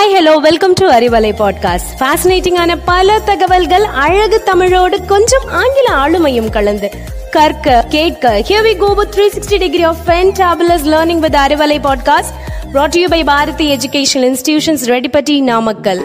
Hi 0.00 0.14
hello 0.16 0.36
welcome 0.36 0.72
to 0.72 0.90
Arivalai 0.90 1.30
podcast 1.38 1.90
ஃபேசினேட்டிங்கான 1.98 2.78
பல 2.84 3.20
தகவல்கள் 3.20 3.84
அழகு 3.84 4.42
தமிழோடு 4.42 5.04
கொஞ்சம் 5.04 5.46
ஆங்கில 5.48 5.94
ஆளுமையும் 5.94 6.50
கலந்து. 6.50 6.90
கற்க 7.30 7.84
கேட்க 7.88 8.44
here 8.48 8.66
we 8.66 8.76
go 8.76 8.94
with 8.94 9.14
360 9.16 9.58
degree 9.58 9.82
of 9.82 9.96
fantabulous 10.06 10.86
learning 10.86 11.18
with 11.18 11.34
Arivalai 11.34 11.78
podcast 11.80 12.32
brought 12.72 12.88
to 12.88 13.00
you 13.00 13.08
by 13.08 13.24
Bharathi 13.24 13.76
education 13.76 14.26
institutions 14.30 14.86
Reddipatti 14.86 15.42
Namakkal 15.42 16.04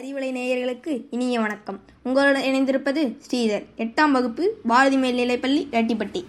Arivalai 0.00 0.30
நேயர்களுக்கு 0.30 1.00
இனிய 1.10 1.40
வணக்கம். 1.40 1.80
உங்களுடன் 2.02 2.42
இணைந்திருப்பது 2.42 3.16
ஸ்ரீதர். 3.28 3.64
எட்டாம் 3.76 4.10
வகுப்பு 4.10 4.54
பாரதி 4.66 4.96
மேல்நிலைப்பள்ளி 4.96 5.66
ரெட்டிப்பட்டி. 5.72 6.24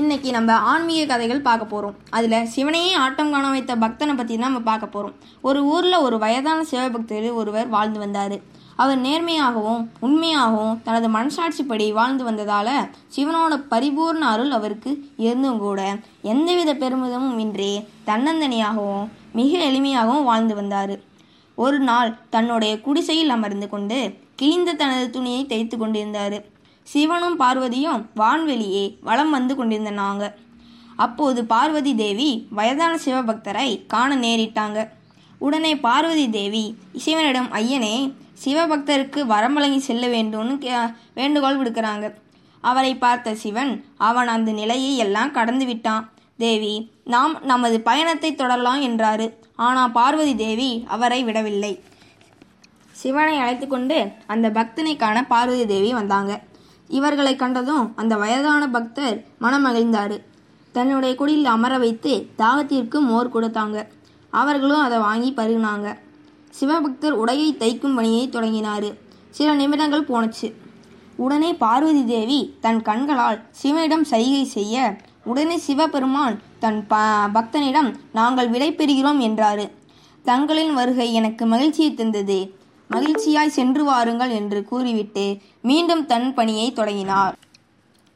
இன்னைக்கு 0.00 0.28
நம்ம 0.30 0.52
ஆன்மீக 0.70 1.00
கதைகள் 1.06 1.40
பார்க்க 1.46 1.64
போகிறோம் 1.64 1.96
அதில் 2.16 2.46
சிவனையே 2.54 2.92
ஆட்டம் 3.04 3.32
காண 3.32 3.46
வைத்த 3.50 3.72
பக்தனை 3.76 4.12
பற்றி 4.16 4.34
தான் 4.34 4.46
நம்ம 4.46 4.60
பார்க்க 4.68 4.86
போகிறோம் 4.86 5.16
ஒரு 5.40 5.64
ஊரில் 5.64 5.96
ஒரு 5.96 6.16
வயதான 6.18 6.64
சிவபக்தர் 6.70 7.26
ஒருவர் 7.40 7.68
வாழ்ந்து 7.68 7.98
வந்தார். 7.98 8.36
அவர் 8.76 8.98
நேர்மையாகவும் 8.98 9.82
உண்மையாகவும் 10.06 10.78
தனது 10.82 11.08
மனசாட்சிப்படி 11.16 11.86
வாழ்ந்து 11.92 12.24
வந்ததால் 12.24 12.72
சிவனோட 13.16 13.58
பரிபூர்ண 13.72 14.22
அருள் 14.32 14.50
அவருக்கு 14.50 14.92
இருந்தும் 15.16 15.58
கூட 15.58 15.82
எந்தவித 16.22 16.74
பெருமிதமும் 16.74 17.38
இன்றி 17.38 17.72
தன்னந்தனியாகவும் 18.06 19.04
மிக 19.32 19.52
எளிமையாகவும் 19.68 20.28
வாழ்ந்து 20.30 20.54
வந்தார். 20.54 20.94
ஒரு 21.54 21.80
நாள் 21.90 22.16
தன்னுடைய 22.30 22.80
குடிசையில் 22.80 23.34
அமர்ந்து 23.36 23.68
கொண்டு 23.68 24.00
கிழிந்த 24.36 24.72
தனது 24.72 25.06
துணியை 25.10 25.42
தைத்து 25.46 25.76
கொண்டிருந்தார். 25.76 26.38
சிவனும் 26.82 27.40
பார்வதியும் 27.40 28.04
வான்வெளியே 28.16 28.96
வலம் 29.00 29.30
வந்து 29.30 29.54
கொண்டிருந்தனாங்க. 29.54 30.32
அப்போது 30.96 31.44
பார்வதி 31.44 31.94
தேவி 31.94 32.46
வயதான 32.50 32.98
சிவபக்தரை 33.04 33.86
காண 33.86 34.16
நேரிட்டாங்க. 34.16 34.88
உடனே 35.38 35.76
பார்வதி 35.76 36.30
தேவி 36.30 36.76
சிவனிடம் 36.96 37.48
ஐயனே 37.52 38.12
சிவபக்தருக்கு 38.44 39.22
வரம் 39.22 39.54
வழங்கி 39.54 39.78
செல்ல 39.78 40.06
வேண்டும்னு 40.06 40.58
கே- 40.58 40.94
வேண்டுகோள் 41.14 41.58
விடுக்கிறாங்க. 41.58 42.14
அவரை 42.60 42.96
பார்த்த 42.96 43.34
சிவன் 43.34 43.84
அவன் 43.96 44.28
அந்த 44.28 44.52
நிலையை 44.52 44.96
எல்லாம் 44.96 45.32
கடந்து 45.32 45.66
விட்டான். 45.66 46.10
தேவி 46.38 46.90
நாம் 47.04 47.44
நமது 47.44 47.80
பயணத்தை 47.80 48.34
தொடரலாம் 48.34 48.82
என்றாரு. 48.82 49.32
ஆனால் 49.56 49.92
பார்வதி 49.92 50.36
தேவி 50.36 50.84
அவரை 50.88 51.24
விடவில்லை. 51.24 51.80
சிவனை 52.90 53.38
அழைத்து 53.38 53.66
கொண்டு 53.66 54.12
அந்த 54.26 54.50
பக்தனை 54.50 54.96
காண 54.96 55.26
பார்வதி 55.26 55.66
தேவி 55.66 55.92
வந்தாங்க. 55.92 56.40
இவர்களை 56.88 57.36
கண்டதும் 57.36 57.92
அந்த 57.96 58.16
வயதான 58.16 58.68
பக்தர் 58.68 59.24
மனமகிழ்ந்தாரு. 59.40 60.18
தன்னுடைய 60.72 61.14
குடியில் 61.14 61.44
அமர 61.44 61.78
வைத்து 61.78 62.26
தாகத்திற்கு 62.38 62.98
மோர் 63.00 63.34
கொடுத்தாங்க. 63.34 63.86
அவர்களும் 64.30 64.80
அதை 64.80 64.98
வாங்கி 64.98 65.32
பருகினாங்க. 65.36 65.98
சிவபக்தர் 66.60 67.24
உடையை 67.24 67.48
தைக்கும் 67.56 67.94
பணியை 67.94 68.28
தொடங்கினாரு. 68.28 68.94
சில 69.30 69.54
நிமிடங்கள் 69.54 70.08
போனுச்சு 70.08 70.52
உடனே 71.16 71.54
பார்வதி 71.54 72.04
தேவி 72.04 72.56
தன் 72.60 72.82
கண்களால் 72.82 73.42
சிவனிடம் 73.50 74.04
சைகை 74.04 74.44
செய்ய 74.44 74.96
உடனே 75.24 75.56
சிவபெருமான் 75.56 76.38
தன் 76.58 76.86
ப 76.86 76.96
பக்தனிடம் 77.34 77.94
நாங்கள் 78.12 78.48
விடை 78.48 78.72
பெறுகிறோம் 78.72 79.20
என்றாரு. 79.28 79.70
தங்களின் 80.22 80.74
வருகை 80.74 81.12
எனக்கு 81.12 81.46
மகிழ்ச்சியை 81.46 81.94
தந்தது. 81.94 82.56
மகிழ்ச்சியாய் 82.92 83.56
சென்று 83.56 83.82
வாருங்கள் 83.88 84.32
என்று 84.40 84.60
கூறிவிட்டு 84.70 85.24
மீண்டும் 85.70 86.04
தன் 86.12 86.28
பணியை 86.38 86.68
தொடங்கினார். 86.78 87.34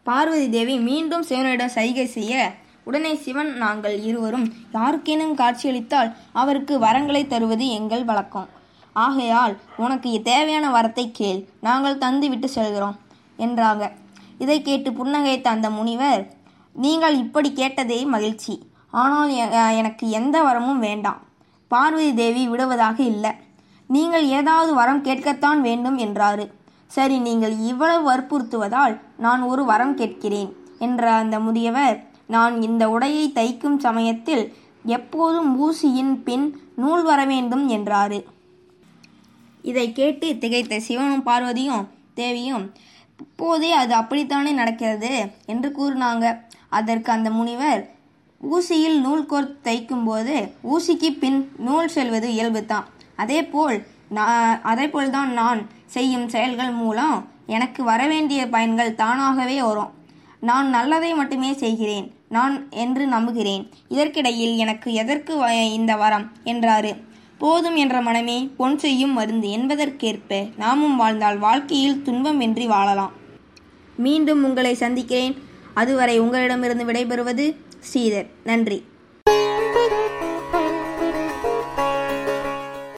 பார்வதி 0.07 0.47
தேவி 0.55 0.77
மீண்டும் 0.89 1.25
சிவனிடம் 1.29 1.75
சைகை 1.77 2.07
செய்ய 2.17 2.35
உடனே 2.89 3.13
சிவன் 3.23 3.53
நாங்கள் 3.63 3.97
இருவரும் 4.09 4.45
யாருக்கேனும் 4.75 5.33
காட்சியளித்தால் 5.41 6.11
அவருக்கு 6.41 6.75
வரங்களை 6.85 7.23
தருவது 7.27 7.67
எங்கள் 7.79 8.05
வழக்கம். 8.11 8.49
ஆகையால் 8.97 9.55
உனக்கு 9.85 10.11
தேவையான 10.29 10.67
வரத்தை 10.77 11.07
கேள் 11.19 11.41
நாங்கள் 11.67 12.03
தந்துவிட்டு 12.05 12.49
செல்கிறோம் 12.57 12.97
என்றாங்க. 13.39 13.85
இதை 14.43 14.59
கேட்டு 14.69 14.91
புன்னகைத்த 14.99 15.47
அந்த 15.55 15.69
முனிவர் 15.79 16.23
நீங்கள் 16.77 17.17
இப்படி 17.25 17.51
கேட்டதே 17.61 17.99
மகிழ்ச்சி. 18.15 18.55
ஆனால் 19.03 19.33
எனக்கு 19.81 20.05
எந்த 20.19 20.37
வரமும் 20.47 20.83
வேண்டாம். 20.87 21.21
பார்வதி 21.71 22.11
தேவி 22.23 22.43
விடுவதாக 22.53 22.99
இல்லை. 23.13 23.33
நீங்கள் 23.87 24.27
ஏதாவது 24.27 24.75
வரம் 24.75 25.05
கேட்கத்தான் 25.05 25.61
வேண்டும் 25.61 25.99
என்றாரு. 25.99 26.51
சரி 26.87 27.19
நீங்கள் 27.19 27.59
இவ்வளவு 27.59 28.03
வற்புறுத்துவதால் 28.11 29.01
நான் 29.17 29.43
ஒரு 29.43 29.65
வரம் 29.65 29.95
கேட்கிறேன் 29.95 30.57
என்ற 30.79 31.11
அந்த 31.13 31.41
முதியவர் 31.41 32.05
நான் 32.27 32.63
இந்த 32.63 32.89
உடையை 32.89 33.27
தைக்கும் 33.33 33.79
சமயத்தில் 33.79 34.55
எப்போதும் 34.85 35.51
ஊசியின் 35.59 36.15
பின் 36.25 36.61
நூல் 36.77 37.03
வர 37.03 37.25
வேண்டும் 37.25 37.71
என்றாரு. 37.71 38.23
இதை 39.63 39.93
கேட்டு 39.93 40.27
திகைத்த 40.33 40.77
சிவனும் 40.77 41.27
பார்வதியும் 41.27 41.87
தேவியும் 42.15 42.73
இப்போதே 43.19 43.73
அது 43.73 43.95
அப்படித்தானே 43.95 44.51
நடக்கிறது? 44.53 45.13
என்று 45.47 45.69
கூறினாங்க. 45.69 46.41
அதற்கு 46.69 47.13
அந்த 47.13 47.31
முனிவர் 47.31 47.95
ஊசியில் 48.51 49.01
நூல் 49.01 49.27
கோர்த்து 49.31 49.57
தைக்கும்போது 49.65 50.53
ஊசிக்கு 50.73 51.19
பின் 51.19 51.51
நூல் 51.59 51.89
செல்வது 51.89 52.29
இயல்புதான். 52.29 52.85
அதேபோல் 53.17 53.87
நான் 54.09 54.61
அதேபோல்தான் 54.63 55.33
நான் 55.33 55.69
செய்யும் 55.87 56.29
செயல்கள் 56.29 56.71
மூலம் 56.71 57.29
எனக்கு 57.47 57.85
வரவேண்டிய 57.85 58.49
பயன்கள் 58.49 58.95
தானாகவே 58.95 59.63
வரும். 59.63 59.91
நான் 60.41 60.69
நல்லதை 60.69 61.15
மட்டுமே 61.15 61.53
செய்கிறேன். 61.53 62.15
நான் 62.29 62.67
என்று 62.71 63.07
நம்புகிறேன். 63.07 63.71
இதற்கிடையில் 63.89 64.57
எனக்கு 64.57 64.93
எதற்கு 64.93 65.35
இந்த 65.73 65.97
வரம்? 65.97 66.33
என்றாரு. 66.45 67.03
போதும் 67.39 67.77
என்ற 67.77 68.01
மனமே 68.01 68.51
பொன் 68.57 68.79
செய்யும் 68.79 69.13
மருந்து 69.13 69.51
என்பதற்கேற்ப 69.51 70.51
நாமும் 70.57 70.97
வாழ்ந்தால் 70.97 71.39
வாழ்க்கையில் 71.39 72.03
துன்பமின்றி 72.05 72.67
வாழலாம். 72.67 73.13
மீண்டும் 73.97 74.45
உங்களை 74.45 74.75
சந்திக்கிறேன். 74.75 75.43
அதுவரை 75.75 76.19
உங்களிடமிருந்து 76.19 76.85
விடைபெறுவது 76.85 77.57
ஸ்ரீதர். 77.93 78.27
நன்றி. 78.45 78.85